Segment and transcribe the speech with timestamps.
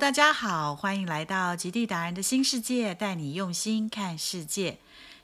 [0.00, 4.78] 大家好，欢迎来到极地达人的新世界，带你用心看世界。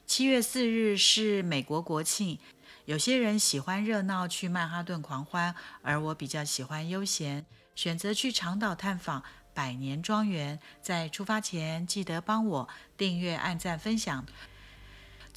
[0.07, 2.39] 七月四日是美国国庆，
[2.85, 9.23] 有些人喜欢热闹去曼哈顿狂欢，而我比较喜欢悠闲，选择去长岛探访
[9.55, 10.61] 百年庄园。
[10.83, 12.69] 在出发前，记得帮我
[12.99, 14.27] 订阅、按赞、分享。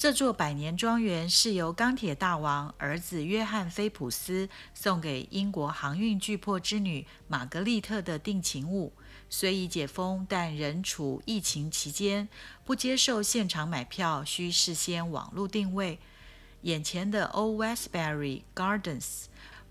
[0.00, 8.94] 这座百年庄园是由钢铁大王儿子约翰·菲普斯送给英国航运巨破之女玛格丽特的定情物。
[9.28, 12.26] 虽已解封，但仍处疫情期间，
[12.64, 15.98] 不接受现场买票，需事先网络定位。
[16.62, 19.24] 眼前的 Old Westbury Gardens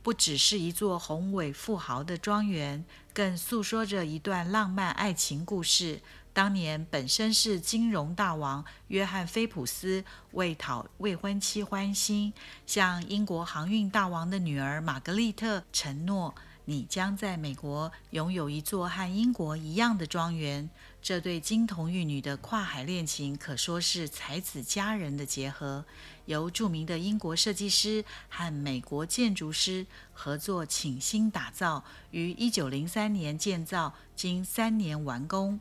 [0.03, 2.85] 不只是一座宏伟富豪的庄园，
[3.15, 6.01] 更诉说着一段浪漫爱情故事。
[6.31, 12.31] 当年本身是金融大王约翰·菲普斯为讨未婚妻欢心，
[12.65, 16.33] 向英国航运大王的女儿玛格丽特承诺
[16.65, 20.69] ：“你将在美国拥有一座和英国一样的庄园。”
[21.01, 25.83] 这对金童玉女的跨海恋情可说是才子佳人的结合。
[26.25, 35.59] 由著名的英国设计师和美国建筑师合作倾心打造，于1903年建造，经三年完工。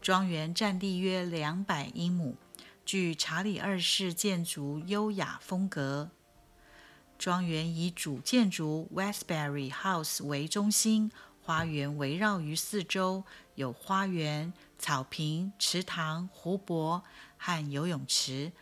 [0.00, 2.36] 庄园占地约两百英亩，
[2.86, 6.10] 具查理二世建筑优雅风格。
[7.18, 13.24] 庄园以主建筑 Westbury House 为中心，花园围绕于四周，
[13.56, 17.04] 有花园、草坪、池塘、湖泊
[17.36, 18.52] 和游泳池。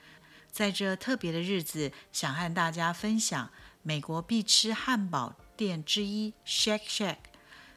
[0.50, 3.52] 在这特别的日子，想和大家分享
[3.84, 7.18] 美国必吃汉堡店之一 Shake Shack。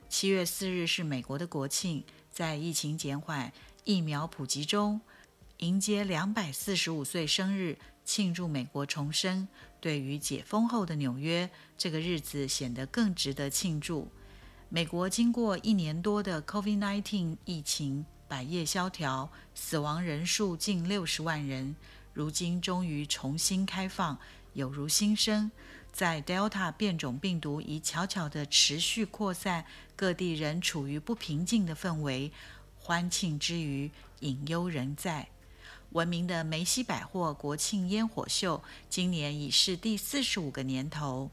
[0.10, 2.04] 七月四日是美国的国庆。
[2.32, 3.52] 在疫情减缓、
[3.84, 5.02] 疫苗普及中，
[5.58, 9.48] 迎接两百四十五岁生日，庆祝美国重生。
[9.80, 14.08] 对于解封后的纽约，这个日子显得更值得庆祝。
[14.70, 21.76] 美国经过一年多的 COVID-19 疫情，百业萧条，死亡人数近六十万人，
[22.14, 24.18] 如今终于重新开放，
[24.54, 25.52] 有如新生。
[25.92, 29.66] 在 Delta 变种病毒已悄悄地持续扩散，
[29.96, 32.32] 各地仍处于不平静的氛围。
[32.80, 33.92] 欢庆之余，
[34.22, 35.28] 隐忧仍在。
[35.92, 41.30] 闻名的梅西百货国庆烟火秀，今年已是第四十五个年头。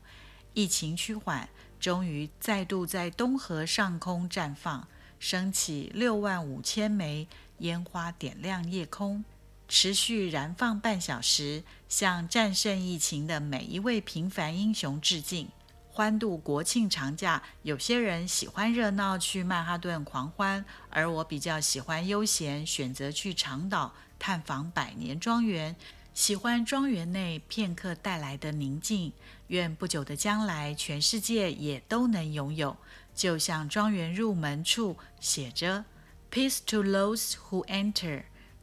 [0.53, 1.49] 疫情趋缓，
[1.79, 4.89] 终于再度在东河上空绽放，
[5.21, 9.25] 升起六万五千枚烟花，点亮夜空。
[9.69, 15.49] 持续燃放半小时，向战胜疫情的每一位平凡英雄致敬，
[15.91, 17.43] 欢度国庆长假。
[17.63, 25.77] 有些人喜欢热闹，去曼哈顿狂欢，而我比较喜欢悠闲，选择去长岛探访百年庄园，
[26.15, 29.13] 喜欢庄园内片刻带来的宁静。
[29.49, 32.77] 愿不久的将来，全世界也都能拥有。
[33.15, 35.85] 就像庄园入门处写着
[36.31, 38.23] ：“Peace to those who enter,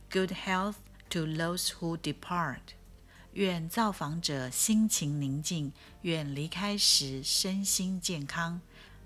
[0.09, 0.75] good health。”
[1.15, 2.59] To those who depart，
[3.31, 5.71] 愿造访者心情宁静，
[6.01, 8.59] 愿离开时身心健康。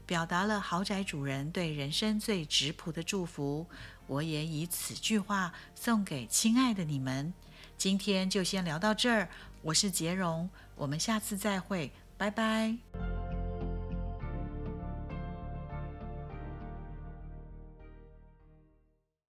[0.07, 3.67] 表达了豪宅主人对人生最质朴的祝福。
[4.07, 7.31] 我也以此句话送给亲爱的你们。
[7.77, 9.29] 今天就先聊到这儿，
[9.61, 12.75] 我是杰荣，我们下次再会，拜拜。